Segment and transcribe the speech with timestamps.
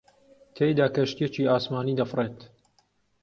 [0.55, 2.39] تێیدا کەشتییەکی ئاسمانی دەفڕێت